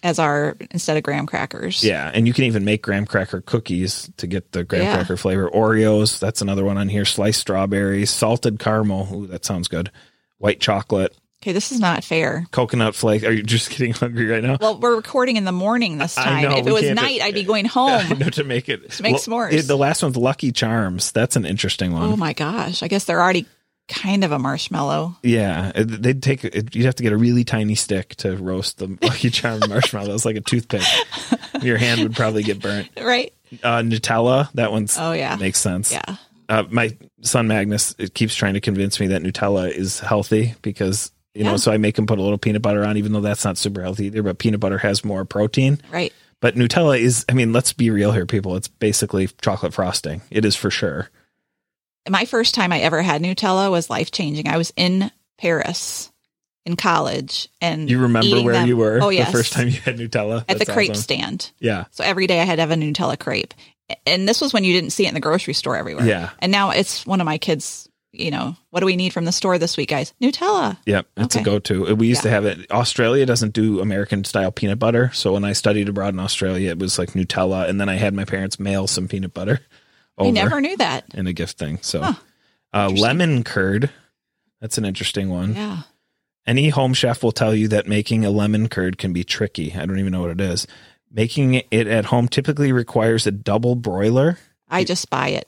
[0.03, 1.83] as our instead of graham crackers.
[1.83, 4.95] Yeah, and you can even make graham cracker cookies to get the graham Yeah.
[4.97, 5.51] cracker flavor.
[5.51, 7.05] Oreos, that's another one on here.
[7.05, 9.09] Sliced strawberries, salted caramel.
[9.13, 9.91] Ooh, that sounds good.
[10.37, 11.17] White chocolate,
[11.49, 12.45] Okay, this is not fair.
[12.51, 13.25] coconut flake.
[13.25, 14.59] Are you just getting hungry right now?
[14.61, 16.43] Well, we're recording in the morning this time.
[16.43, 18.19] know, if it was night, I'd be going home.
[18.19, 19.67] to make it To make s'mores.
[19.67, 21.11] The last one's Lucky Charms.
[21.11, 22.03] That's an interesting one.
[22.03, 22.83] oh my gosh.
[22.83, 23.47] I guess they're already
[23.89, 25.17] kind of a marshmallow.
[25.23, 26.45] Yeah, it- they'd take.
[26.45, 30.27] it- You'd have to get a really tiny stick to roast the Lucky Charm marshmallows,
[30.27, 30.83] like a toothpick.
[31.63, 32.89] Your hand would probably get burnt.
[33.01, 33.33] Right?
[33.63, 34.53] Uh, Nutella.
[34.53, 35.37] That one's Oh yeah.
[35.37, 35.93] makes sense.
[35.93, 36.17] Yeah.
[36.51, 41.11] uh, my son Magnus it keeps trying to convince me that Nutella is healthy because
[41.35, 43.45] you know, so I make them put a little peanut butter on, even though that's
[43.45, 44.23] not super healthy either.
[44.23, 45.81] But peanut butter has more protein.
[45.93, 46.13] Right.
[46.41, 48.57] But Nutella is, I mean, let's be real here, people.
[48.57, 50.23] It's basically chocolate frosting.
[50.31, 51.11] It is for sure.
[52.09, 54.49] My first time I ever had Nutella was life changing.
[54.49, 56.11] I was in Paris
[56.65, 59.27] in college and You remember where them- you were Oh yes.
[59.31, 61.03] the first time you had Nutella at the crepe awesome.
[61.03, 61.51] stand.
[61.61, 63.55] Yeah, So every day I had to have a Nutella crepe.
[64.07, 66.05] And this was when you didn't see it in the grocery store everywhere.
[66.07, 67.88] yeah, And now it's one of my kids,
[68.19, 70.13] you know, what do we need from the store this week, guys?
[70.21, 70.77] Nutella.
[70.87, 71.03] yeah.
[71.17, 71.95] It's a go-to.
[71.95, 72.71] We used to have it.
[72.71, 76.79] Australia doesn't do American style peanut butter, so when I studied abroad in Australia, it
[76.79, 79.61] was like Nutella, and then I had my parents mail some peanut butter.
[80.19, 80.29] Over.
[80.29, 81.05] I never knew that.
[81.15, 81.79] in a gift thing.
[81.83, 82.13] So, Huh.
[82.73, 83.91] uh, lemon curd.
[84.61, 85.55] That's an interesting one.
[85.55, 85.83] Yeah.
[86.47, 89.75] Any home chef will tell you that making a lemon curd can be tricky.
[89.75, 90.67] I don't even know what it is.
[91.13, 94.39] Making it at home typically requires a double broiler.
[94.69, 95.47] I just buy it.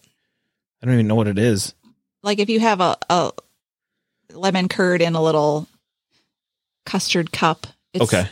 [0.82, 1.74] I don't even know what it is.
[2.22, 3.32] Like if you have a, a
[4.32, 5.66] lemon curd in a little
[6.86, 8.28] custard cup, it's, okay.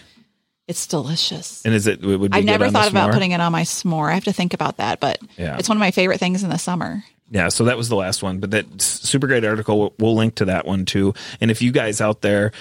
[0.67, 1.65] it's delicious.
[1.65, 4.11] And is it, it would be I've never thought about putting it on my s'more.
[4.11, 5.57] I have to think about that, but Yeah.
[5.59, 7.03] it's one of my favorite things in the summer.
[7.31, 9.79] Yeah, so that was the last one, but that super great article.
[9.79, 11.13] We'll, we'll link to that one too.
[11.41, 12.53] And if you guys out there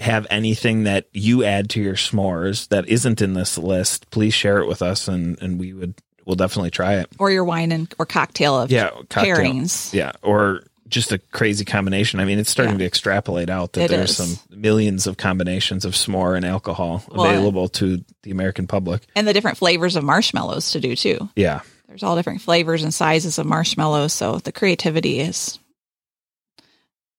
[0.00, 4.58] have anything that you add to your s'mores that isn't in this list, please share
[4.58, 5.94] it with us, and and we would
[6.24, 7.06] we'll definitely try it.
[7.20, 9.36] Or your wine and or cocktail of Yeah, cocktail.
[9.36, 9.94] pairings.
[9.94, 12.20] Yeah, or just a crazy combination.
[12.20, 12.78] I mean, it's starting Yeah.
[12.80, 14.16] to extrapolate out that It there's is.
[14.38, 19.02] some millions of combinations of s'more and alcohol Well, available to the American public.
[19.16, 21.28] And the different flavors of marshmallows to do too.
[21.36, 25.58] Yeah, There's all different flavors and sizes of marshmallows, so the creativity is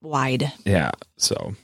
[0.01, 0.51] wide.
[0.65, 0.91] yeah.
[1.17, 1.56] So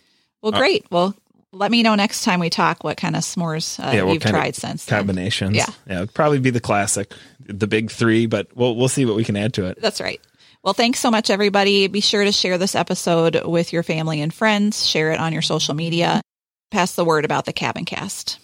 [0.42, 0.86] Well, Uh, great.
[0.92, 1.16] well,
[1.52, 4.56] let me know next time we talk what kind of s'mores uh, yeah, you've tried
[4.56, 4.86] since.
[4.86, 4.98] then.
[5.00, 5.56] combinations.
[5.56, 5.68] Yeah.
[5.88, 7.13] yeah, it'd probably be the classic,
[7.46, 9.78] the big three, but we'll we'll see what we can add to it.
[9.82, 10.20] That's right.
[10.63, 11.88] Well, thanks so much, everybody.
[11.88, 14.86] Be sure to share this episode with your family and friends.
[14.88, 16.21] Share it on your social media.
[16.71, 18.38] Pass the word about the Cabincast.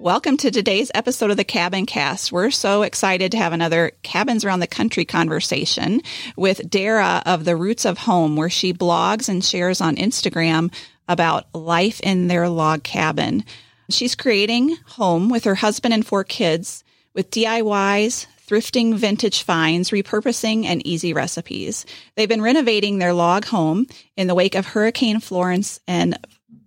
[0.00, 2.32] Welcome to today's episode of the Cabincast.
[2.32, 6.00] We're so excited to have another Cabins Around the Country conversation
[6.38, 10.72] with Dara of the Roots of Home, where she blogs and shares on Instagram
[11.06, 13.44] about life in their log cabin.
[13.90, 16.82] She's creating home with her husband and four kids
[17.12, 21.84] with DIYs, thrifting vintage finds, repurposing, and easy recipes.
[22.16, 23.86] They've been renovating their log home
[24.16, 26.18] in the wake of Hurricane Florence and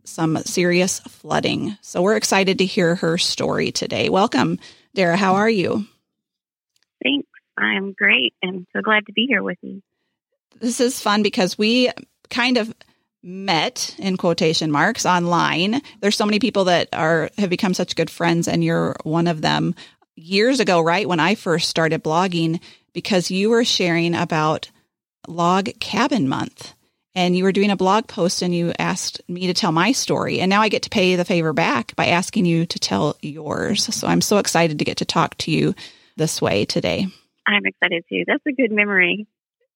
[0.03, 1.77] some serious flooding.
[1.81, 4.09] So we're excited to hear her story today.
[4.09, 4.59] Welcome,
[4.93, 5.17] Dara.
[5.17, 5.85] How are you?
[7.03, 7.27] Thanks.
[7.57, 9.81] I'm great and so glad to be here with you.
[10.59, 11.91] This is fun because we
[12.29, 12.73] kind of
[13.21, 15.81] met in quotation marks online.
[16.01, 19.41] There's so many people that are have become such good friends and you're one of
[19.41, 19.75] them.
[20.15, 22.59] Years ago, right when I first started blogging
[22.93, 24.69] because you were sharing about
[25.27, 26.73] log cabin month
[27.15, 30.39] and you were doing a blog post and you asked me to tell my story.
[30.39, 33.93] And now I get to pay the favor back by asking you to tell yours.
[33.95, 35.75] So I'm so excited to get to talk to you
[36.17, 37.07] this way today.
[37.47, 38.23] I'm excited too.
[38.25, 39.27] That's a good memory.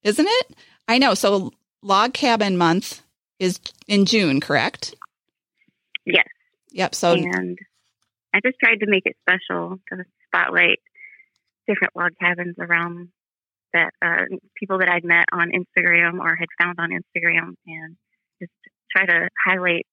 [0.04, 0.56] Isn't it?
[0.88, 1.14] I know.
[1.14, 3.02] So log cabin month
[3.40, 4.96] is in June, correct?
[6.06, 6.28] Yes.
[6.72, 6.96] Yep.
[6.96, 7.58] So and
[8.34, 10.80] I just tried to make it special to spotlight
[11.68, 13.10] different log cabins around
[13.78, 17.96] that uh, people that I'd met on Instagram or had found on Instagram and
[18.40, 18.52] just
[18.92, 19.86] try to highlight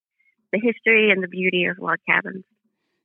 [0.52, 2.44] the history and the beauty of log cabins.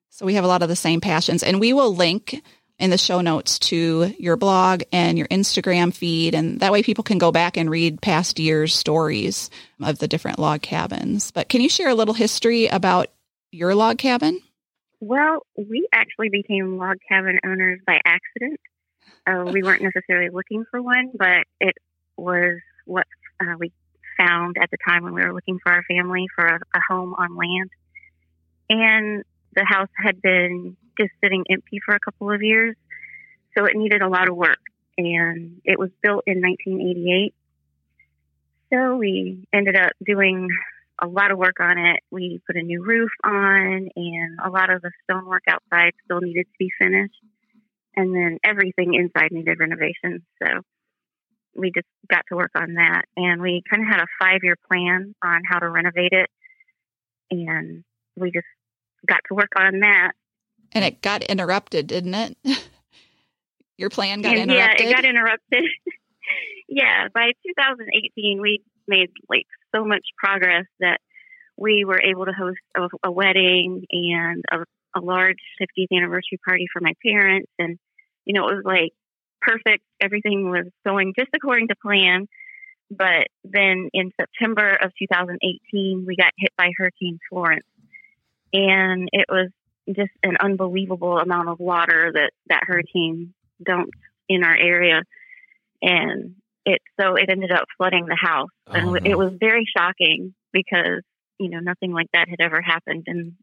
[0.09, 2.41] So we have a lot of the same passions, and we will link
[2.79, 7.03] in the show notes to your blog and your Instagram feed, and that way people
[7.03, 9.49] can go back and read past years' stories
[9.81, 11.31] of the different log cabins.
[11.31, 13.07] But can you share a little history about
[13.51, 14.41] your log cabin?
[15.01, 18.59] Well, we actually became log cabin owners by accident.
[19.29, 21.75] Uh, we weren't necessarily looking for one, but it
[22.17, 23.05] was what
[23.41, 23.71] uh, we
[24.17, 27.13] found at the time when we were looking for our family for a, a home
[27.13, 27.69] on land.
[28.69, 29.23] And
[29.55, 32.75] the house had been just sitting empty for a couple of years,
[33.57, 34.59] so it needed a lot of work.
[34.97, 37.33] And it was built in 1988.
[38.73, 40.49] So we ended up doing
[41.01, 42.01] a lot of work on it.
[42.11, 46.45] We put a new roof on, and a lot of the stonework outside still needed
[46.45, 47.15] to be finished
[47.95, 50.25] and then everything inside needed renovation.
[50.41, 50.61] So
[51.55, 54.55] we just got to work on that, and we kind of had a five year
[54.67, 56.29] plan on how to renovate it,
[57.31, 57.83] and
[58.15, 58.47] we just
[59.07, 60.11] got to work on that.
[60.71, 62.37] And it got interrupted, didn't it?
[63.77, 64.81] Your plan got and interrupted.
[64.81, 65.63] Yeah, it got interrupted.
[66.69, 70.99] yeah, by 2018, we made like so much progress that
[71.57, 74.65] we were able to host a, a wedding and a,
[74.99, 77.77] a large 50th anniversary party for my parents, and
[78.25, 78.91] you know, it was like
[79.41, 79.83] perfect.
[80.01, 82.27] Everything was going just according to plan.
[82.91, 87.65] But then in September of 2018, we got hit by Hurricane Florence.
[88.51, 89.49] And it was
[89.87, 93.33] just an unbelievable amount of water that that hurricane
[93.63, 95.03] dumped in our area.
[95.81, 96.35] And
[96.65, 98.49] it, so it ended up flooding the house.
[98.67, 98.99] Oh, and no.
[99.03, 101.01] it was very shocking because,
[101.39, 103.37] you know, nothing like that had ever happened in,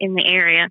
[0.00, 0.68] in the area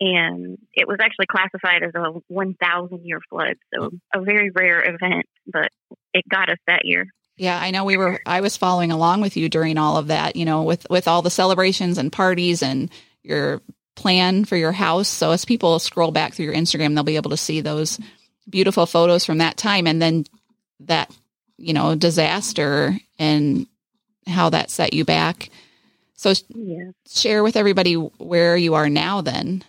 [0.00, 3.56] and it was actually classified as a 1,000 year flood.
[3.72, 4.20] So oh.
[4.20, 5.70] a very rare event, but
[6.12, 7.06] it got us that year.
[7.36, 10.36] Yeah, I know we were I was following along with you during all of that,
[10.36, 12.90] you know, with with all the celebrations and parties and
[13.24, 13.60] your
[13.96, 15.08] plan for your house.
[15.08, 17.98] So as people scroll back through your Instagram, they'll be able to see those
[18.48, 20.26] beautiful photos from that time and then
[20.80, 21.10] that,
[21.56, 23.66] you know, disaster and
[24.28, 25.50] how that set you back.
[26.14, 26.90] So Yeah.
[27.06, 29.64] share with everybody where you are now then.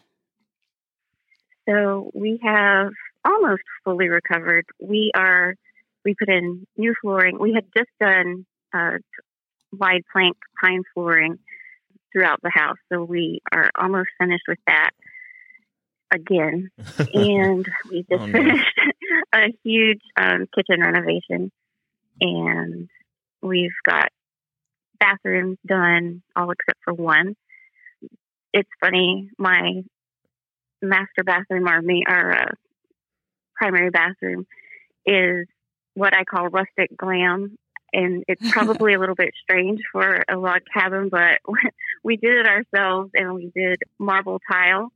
[1.68, 2.92] So we have
[3.26, 4.66] almost fully recovered.
[4.80, 5.56] We are,
[6.04, 7.40] we put in new flooring.
[7.40, 8.98] We had just done uh,
[9.72, 11.40] wide plank pine flooring
[12.12, 12.78] throughout the house.
[12.92, 14.92] So we are almost finished with that
[16.12, 16.70] again.
[17.14, 18.40] and we just Oh, no.
[18.40, 18.80] finished
[19.34, 21.52] a huge um, kitchen renovation.
[22.22, 22.90] And
[23.42, 24.10] we've got
[25.00, 27.36] bathrooms done, all except for one.
[28.54, 29.84] It's funny, my
[30.82, 32.52] master bathroom, or me, our uh,
[33.56, 34.46] primary bathroom,
[35.06, 35.48] is
[35.94, 37.58] what I call rustic glam,
[37.92, 41.40] and it's probably a little bit strange for a log cabin, but
[42.04, 44.92] we did it ourselves, and we did marble tile,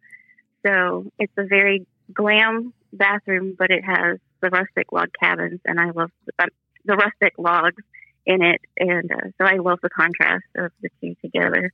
[0.65, 5.91] so it's a very glam bathroom, but it has the rustic log cabins, and I
[5.91, 6.47] love the,
[6.85, 7.83] the rustic logs
[8.25, 11.73] in it, and uh, so I love the contrast of the two together.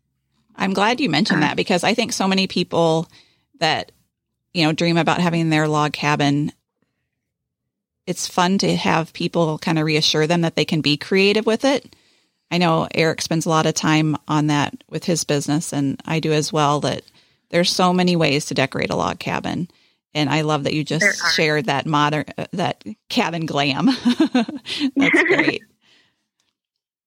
[0.56, 3.10] I'm glad you mentioned that because I think so many people
[3.60, 3.92] that
[4.54, 6.52] you know dream about having their log cabin
[8.08, 11.66] it's fun to have people kind of reassure them that they can be creative with
[11.66, 11.96] it.
[12.52, 16.20] I know Erik spends a lot of time on that with his business and I
[16.20, 17.04] do as well that
[17.50, 19.70] There's so many ways to decorate a log cabin.
[20.14, 23.88] And I love that you just shared that modern, uh, that cabin glam.
[24.96, 25.64] That's great.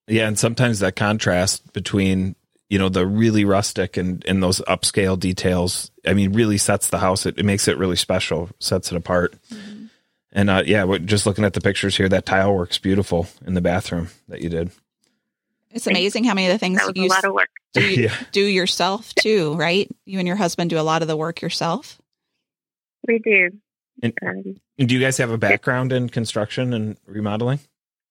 [0.08, 2.34] Yeah, and sometimes that contrast between
[2.70, 6.98] you know the really rustic and and those upscale details, I mean, really sets the
[6.98, 7.26] house.
[7.26, 9.34] It, it makes it really special, sets it apart.
[10.32, 13.54] And uh, yeah, we're just looking at the pictures here, that tile works beautiful in
[13.54, 14.70] the bathroom that you did.
[15.70, 17.48] It's amazing how many of the things That was you a lot of work.
[17.74, 18.14] do, you- Yeah.
[18.32, 19.90] do yourself too, right?
[20.06, 21.98] You and your husband do a lot of the work yourself.
[23.06, 23.50] We do.
[24.02, 27.60] And- Um, do you guys have a background in construction and remodeling?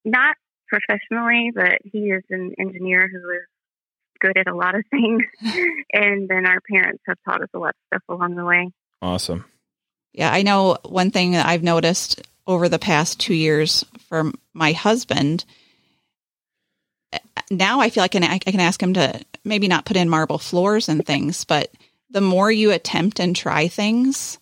[0.04, 0.36] not
[0.68, 3.46] professionally, but he is an engineer who is
[4.20, 5.22] good at a lot of things.
[5.92, 8.70] and then our parents have taught us a lot of stuff along the way.
[9.00, 9.44] Awesome.
[10.12, 14.72] Yeah, I know one thing that I've noticed over the past two years for my
[14.72, 15.44] husband.
[17.12, 17.18] Eh,
[17.50, 20.08] now I feel like I can, I can ask him to maybe not put in
[20.08, 21.70] marble floors and things, but
[22.10, 24.38] the more you attempt and try things,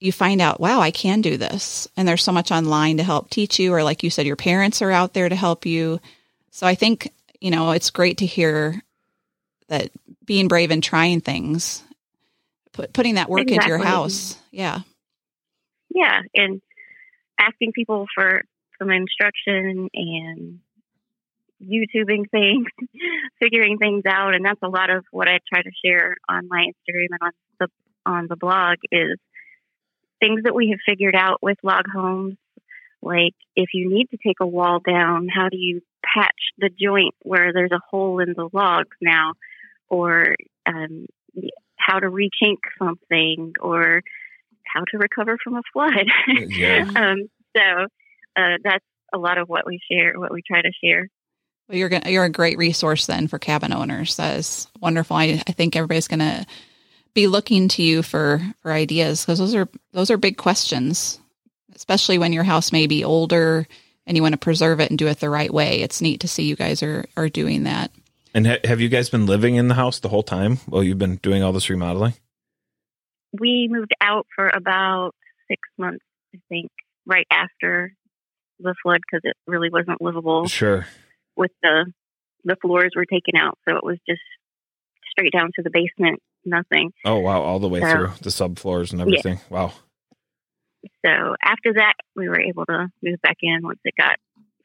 [0.00, 1.86] you find out, wow, I can do this.
[1.96, 4.80] And there's so much online to help teach you, or like you said, your parents
[4.80, 6.00] are out there to help you.
[6.50, 8.82] So I think, you know, it's great to hear
[9.68, 9.90] that
[10.24, 11.82] being brave and trying things,
[12.72, 14.36] put, putting that work into your house.
[14.50, 14.80] Yeah.
[15.94, 16.20] Yeah.
[16.34, 16.62] And
[17.38, 18.42] asking people for
[18.78, 20.60] some instruction and
[21.62, 22.66] YouTubing things,
[23.38, 24.34] figuring things out.
[24.34, 27.32] And that's a lot of what I try to share on my Instagram and on
[27.58, 27.68] the,
[28.06, 29.18] on the blog is
[30.20, 32.36] things that we have figured out with log homes.
[33.02, 37.14] Like if you need to take a wall down, how do you patch the joint
[37.22, 39.32] where there's a hole in the logs now?
[39.88, 41.06] Or um,
[41.76, 44.02] how to rechink something or
[44.64, 46.06] how to recover from a flood.
[46.48, 46.90] Yeah.
[46.96, 47.86] um, so
[48.36, 51.08] uh, that's a lot of what we share, what we try to share.
[51.68, 54.16] Well, you're gonna, you're a great resource then for cabin owners.
[54.16, 55.16] That is wonderful.
[55.16, 56.46] I, I think everybody's going to
[57.14, 61.18] be looking to you for for ideas because those are those are big questions,
[61.74, 63.66] especially when your house may be older
[64.06, 65.80] and you want to preserve it and do it the right way.
[65.82, 67.90] It's neat to see you guys are are doing that.
[68.34, 70.98] And ha- have you guys been living in the house the whole time while you've
[70.98, 72.14] been doing all this remodeling?
[73.32, 75.12] We moved out for about
[75.48, 76.70] six months, I think,
[77.06, 77.92] right after
[78.58, 80.86] the flood because it really wasn't livable Sure.
[81.36, 81.92] with the
[82.44, 84.22] the floors were taken out, so it was just
[85.10, 86.92] straight down to the basement, nothing.
[87.04, 89.40] Oh wow, all the way So- through the subfloors and everything.
[89.48, 89.72] Wow.
[91.04, 94.18] So after that, we were able to move back in once it got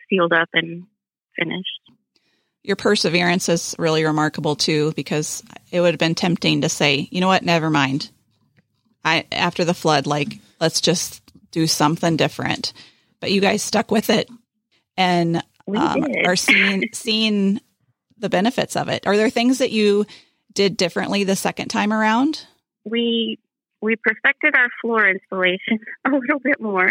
[0.09, 0.85] sealed up and
[1.37, 1.81] finished.
[2.63, 7.21] Your perseverance is really remarkable too because it would have been tempting to say, you
[7.21, 8.09] know what, never mind.
[9.03, 12.73] I after the flood, like let's just do something different.
[13.19, 14.29] But you guys stuck with it
[14.97, 17.59] and um, are seeing seeing
[18.17, 19.05] the benefits of it.
[19.05, 20.05] Are there things that you
[20.55, 22.47] did differently the second time around?
[22.85, 23.39] we
[23.81, 26.89] we perfected our floor installation a little bit more.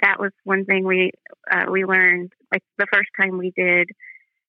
[0.00, 1.10] That was one thing we
[1.50, 2.32] uh, we learned.
[2.52, 3.88] Like the first time we did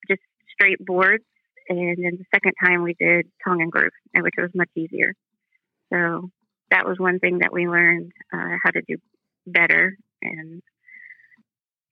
[0.07, 0.21] just
[0.53, 1.23] straight boards,
[1.67, 5.13] and then the second time we did tongue and groove, which was much easier.
[5.91, 6.29] So
[6.69, 8.97] that was one thing that we learned uh, how to do
[9.47, 9.97] better.
[10.21, 10.61] And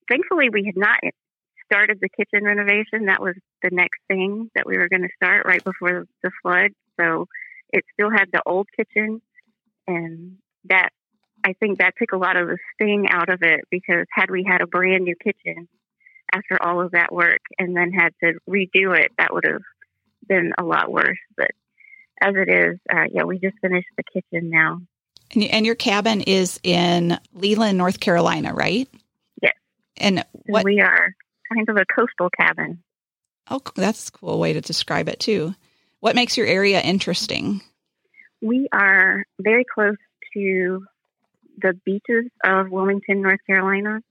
[0.08, 1.00] thankfully, we had not
[1.66, 3.06] started the kitchen renovation.
[3.08, 6.72] That was the next thing that we were going to start right before the flood.
[7.00, 7.28] So
[7.72, 9.22] it still had the old kitchen
[9.88, 10.90] and that
[11.44, 14.44] I think that took a lot of the sting out of it because had we
[14.44, 15.68] had a brand new kitchen
[16.34, 19.62] after all of that work and then had to redo it, that would have
[20.28, 21.18] been a lot worse.
[21.38, 21.52] But
[22.22, 24.82] as it is, uh, yeah, we just finished the kitchen now.
[25.34, 28.90] And, and your cabin is in Leland, North Carolina, right?
[29.42, 29.54] Yes.
[29.98, 30.66] And what?
[30.66, 31.14] We are
[31.54, 32.84] kind of a coastal cabin.
[33.50, 35.56] Oh, that's a cool way to describe it too.
[36.00, 37.62] What makes your area interesting?
[38.42, 39.98] We are very close
[40.34, 40.86] to
[41.60, 44.02] the beaches of Wilmington, North Carolina,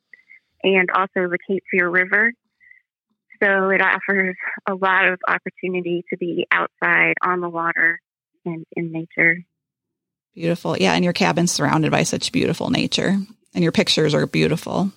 [0.62, 2.32] and also the Cape Fear River.
[3.42, 4.34] So it offers
[4.68, 8.00] a lot of opportunity to be outside on the water
[8.44, 9.44] and in nature.
[10.34, 10.76] Beautiful.
[10.76, 13.16] Yeah, and your cabin's surrounded by such beautiful nature,
[13.54, 14.90] and your pictures are beautiful.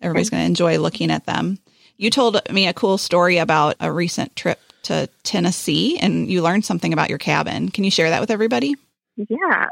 [0.00, 1.58] Everybody's going to enjoy looking at them.
[1.96, 6.64] You told me a cool story about a recent trip to Tennessee, and you learned
[6.64, 7.70] something about your cabin.
[7.70, 8.74] Can you share that with everybody?
[9.16, 9.66] Yeah,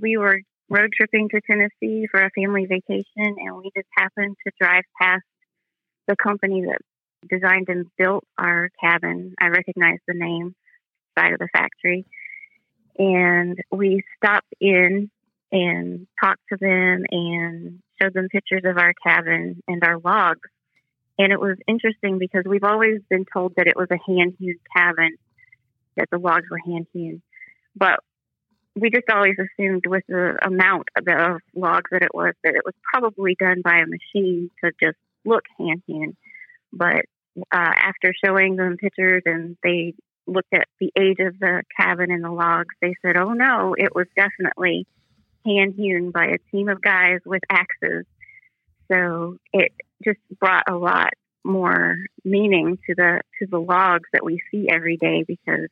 [0.00, 4.52] we were road tripping to Tennessee for a family vacation, and we just happened to
[4.60, 5.24] drive past
[6.06, 6.78] the company that
[7.28, 9.34] designed and built our cabin.
[9.40, 10.54] I recognized the name
[11.18, 12.06] side of the factory,
[12.98, 15.10] and we stopped in
[15.52, 20.48] and talked to them and showed them pictures of our cabin and our logs.
[21.18, 24.58] And it was interesting because we've always been told that it was a hand hewn
[24.76, 25.16] cabin.
[25.96, 27.22] that the logs were hand hewn.
[27.74, 28.00] But
[28.74, 32.74] we just always assumed with the amount of logs that it was that it was
[32.92, 36.16] probably done by a machine to just look hand hewn.
[36.72, 37.06] But
[37.38, 39.94] uh, after showing them pictures and they
[40.26, 43.94] looked at the age of the cabin and the logs, they said, "Oh no, it
[43.94, 44.86] was definitely
[45.46, 48.04] hand hewn by a team of guys with axes."
[48.92, 49.72] So it
[50.04, 51.10] just brought a lot
[51.44, 55.68] more meaning to the to the logs that we see every day because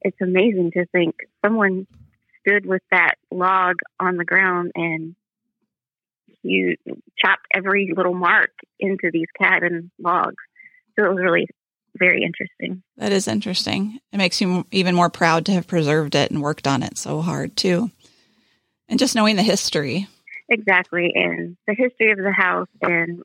[0.00, 1.86] it's amazing to think someone
[2.40, 5.14] stood with that log on the ground and
[6.42, 6.76] you
[7.18, 10.42] chopped every little mark into these cabin logs.
[10.96, 11.48] So it was really
[11.96, 12.82] very interesting.
[12.96, 13.98] That is interesting.
[14.12, 17.22] It makes you even more proud to have preserved it and worked on it so
[17.22, 17.90] hard too.
[18.88, 20.08] And just knowing the history.
[20.48, 21.12] Exactly.
[21.14, 23.22] And the history of the house and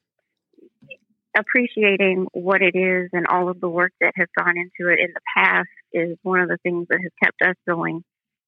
[1.38, 5.14] appreciating what it is and all of the work that has gone into it in
[5.14, 8.04] the past is one of the things that has kept us going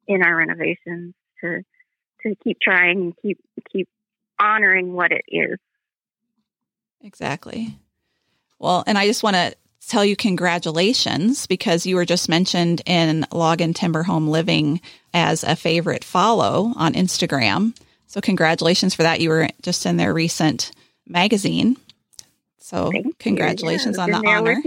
[0.07, 1.61] in our renovations to
[2.23, 3.39] to keep trying and keep
[3.71, 3.87] keep
[4.39, 5.57] honoring what it is.
[7.03, 7.77] Exactly.
[8.59, 9.55] Well, and I just want to
[9.87, 14.81] tell you congratulations because you were just mentioned in Log and Timber Home Living
[15.13, 17.75] as a favorite follow on Instagram.
[18.05, 19.19] So congratulations for that.
[19.19, 20.71] You were just in their recent
[21.07, 21.77] magazine.
[22.61, 24.03] So Thank congratulations you.
[24.03, 24.61] on the honor.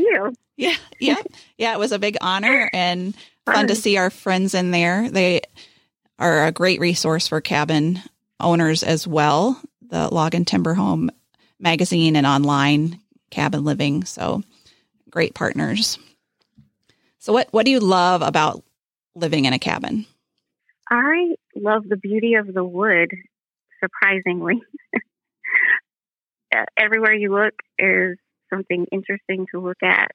[0.57, 1.17] Yeah, yeah,
[1.59, 1.73] yeah.
[1.73, 3.15] It was a big honor and
[3.45, 5.11] fun to see our friends in there.
[5.11, 5.43] They
[6.19, 8.01] are a great resource for cabin
[8.39, 9.61] owners as well.
[9.89, 11.11] The Log and Timber Home
[11.59, 14.05] magazine and online cabin living.
[14.05, 14.43] So
[15.11, 15.99] great partners.
[17.19, 18.63] So what what do you love about
[19.15, 20.07] living in a cabin?
[20.91, 23.11] I love the beauty of the wood,
[23.81, 24.63] surprisingly.
[26.55, 28.19] Uh, Everywhere you look is
[28.51, 30.13] something interesting to look at.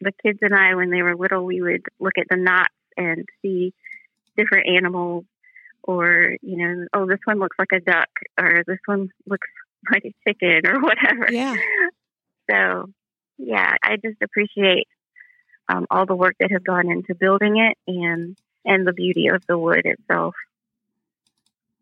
[0.00, 3.24] The kids and I, when they were little, we would look at the knots and
[3.42, 3.72] see
[4.36, 5.24] different animals,
[5.82, 8.08] or, you know, oh, this one looks like a duck,
[8.38, 9.48] or this one looks
[9.90, 11.28] like a chicken, or whatever.
[11.30, 11.56] Yeah.
[12.50, 12.90] So,
[13.38, 14.86] yeah, I just appreciate
[15.68, 19.42] um, all the work that has gone into building it and and the beauty of
[19.46, 20.34] the wood itself.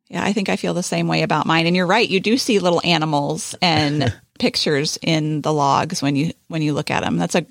[0.08, 1.66] Yeah, I think I feel the same way about mine.
[1.66, 6.32] And you're right, you do see little animals and pictures in the logs when you
[6.48, 7.16] when you look at them.
[7.16, 7.46] That's a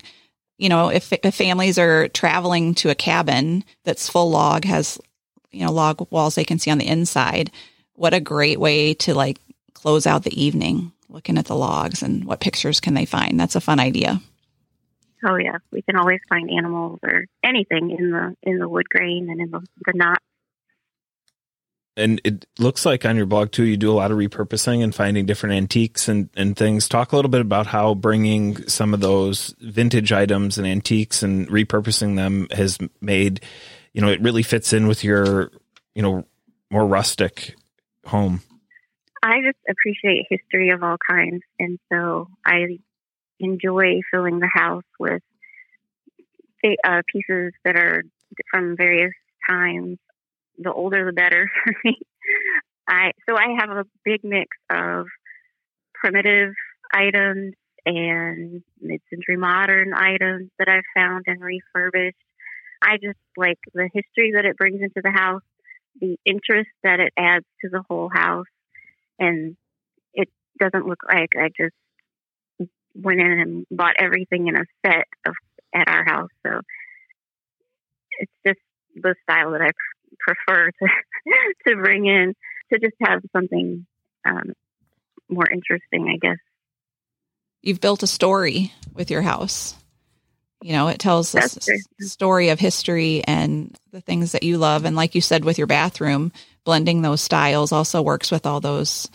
[0.58, 4.99] you know, if, if families are traveling to a cabin that's full log has
[5.52, 7.52] you know log walls they can see on the inside,
[7.93, 9.39] what a great way to like
[9.74, 13.39] close out the evening looking at the logs and what pictures can they find.
[13.39, 14.22] That's a fun idea.
[15.28, 19.30] Oh yeah, we can always find animals or anything in the in the wood grain
[19.30, 20.22] and in the, the knot.
[21.98, 24.96] And it looks like on your blog too, you do a lot of repurposing and
[24.96, 26.88] finding different antiques and, and things.
[26.88, 31.50] Talk a little bit about how bringing some of those vintage items and antiques and
[31.50, 33.42] repurposing them has made,
[33.94, 35.52] you know, it really fits in with your,
[35.94, 36.26] you know,
[36.70, 37.56] more rustic
[38.06, 38.42] home.
[39.22, 42.80] I just appreciate history of all kinds, and so I
[43.39, 45.22] enjoy filling the house with
[46.84, 48.04] uh, pieces that are
[48.50, 49.14] from various
[49.48, 50.00] times.
[50.62, 51.97] The older, the better for me.
[52.88, 55.07] I so I have a big mix of
[55.93, 56.53] primitive
[56.93, 57.53] items
[57.86, 62.18] and mid-century modern items that I've found and refurbished.
[62.82, 65.41] I just like the history that it brings into the house,
[65.99, 68.47] the interest that it adds to the whole house,
[69.20, 69.55] and
[70.14, 71.76] it doesn't look like I just
[72.95, 75.34] went in and bought everything in a set of
[75.74, 76.30] at our house.
[76.45, 76.62] So
[78.20, 78.59] it's just
[78.95, 79.72] the style that I
[80.20, 80.88] prefer to
[81.68, 82.34] to bring in
[82.72, 83.86] to just have something
[84.26, 84.53] um,
[85.30, 86.38] more interesting, I guess.
[87.62, 89.76] You've built a story with your house.
[90.62, 92.07] You know, it tells That's this true.
[92.07, 94.86] story of history and the things that you love.
[94.86, 96.32] And like you said with your bathroom,
[96.64, 99.09] blending those styles also works with all those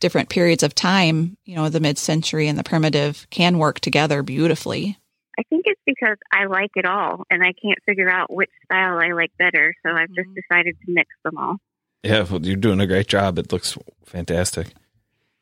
[0.00, 1.36] different periods of time.
[1.44, 4.98] You know, the mid century and the primitive can work together beautifully.
[5.38, 8.98] I think it's because I like it all, and I can't figure out which style
[8.98, 9.74] I like better.
[9.84, 10.34] So I've just Mhm.
[10.34, 11.56] decided to mix them all.
[12.02, 13.38] Yeah, well, you're doing a great job.
[13.38, 14.68] It looks fantastic.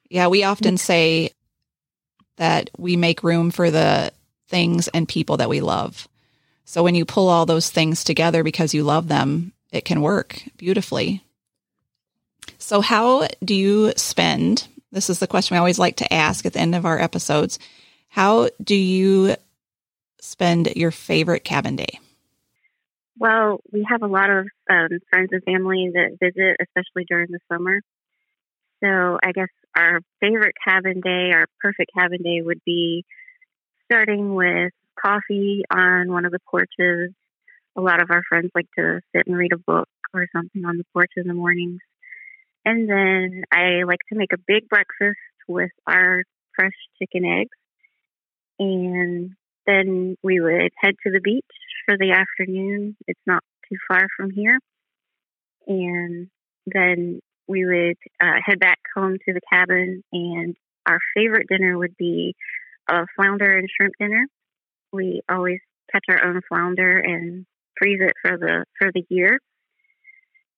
[0.09, 1.31] Yeah, we often say
[2.37, 4.13] that we make room for the
[4.49, 6.09] things and people that we love.
[6.65, 10.43] So when you pull all those things together because you love them, it can work
[10.57, 11.23] beautifully.
[12.59, 14.69] So, how do you spend?
[14.93, 17.59] This is the question we always like to ask at the end of our episodes.
[18.09, 19.37] How do you
[20.23, 21.99] spend your favorite cabin day?
[23.19, 27.41] Well, we have a lot of um, friends and family that visit, especially during the
[27.53, 27.81] summer.
[28.83, 33.05] So I guess our favorite cabin day, our perfect cabin day, would be
[33.85, 37.13] starting with coffee on one of the porches.
[37.77, 40.79] A lot of our friends like to sit and read a book or something on
[40.79, 41.81] the porch in the mornings.
[42.65, 45.19] And then I like to make a big breakfast
[45.49, 46.23] with our
[46.55, 47.57] fresh chicken eggs.
[48.59, 49.33] And
[49.67, 51.45] then we would head to the beach
[51.87, 52.97] for the afternoon.
[53.07, 54.59] It's not too far from here.
[55.67, 56.29] And
[56.67, 60.03] then we would uh, head back home to the cabin.
[60.13, 60.57] And
[60.87, 62.35] our favorite dinner would be
[62.89, 64.27] a flounder and shrimp dinner.
[64.93, 65.61] We always
[65.91, 67.47] catch our own flounder and
[67.79, 69.39] freeze it for the for the year.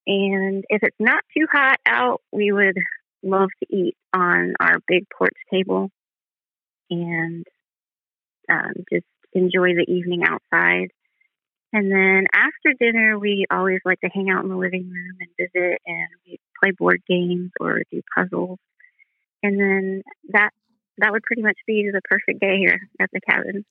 [0.07, 2.77] And if it's not too hot out, we would
[3.23, 5.91] love to eat on our big porch table
[6.91, 7.47] and
[8.49, 10.89] um, just enjoy the evening outside.
[11.73, 15.29] And then after dinner, we always like to hang out in the living room and
[15.37, 18.59] visit, and we play board games or do puzzles.
[19.43, 20.51] And then that
[20.99, 23.65] that would pretty much be the perfect day here at the cabin.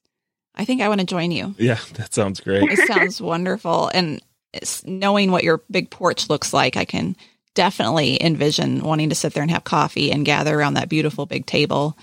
[0.56, 1.56] I think I want to join you.
[1.58, 2.64] Yeah, that sounds great.
[2.70, 3.90] It sounds wonderful.
[3.94, 4.18] And
[4.52, 7.16] it's- knowing what your big porch looks like, I can
[7.56, 11.46] definitely envision wanting to sit there and have coffee and gather around that beautiful big
[11.46, 11.98] table.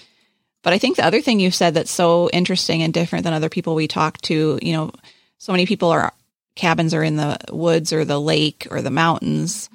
[0.62, 3.48] But I think the other thing you've said that's so interesting and different than other
[3.48, 4.90] people we talk to, you know,
[5.38, 6.12] so many people are
[6.54, 9.70] cabins are in the woods or the lake or the mountains,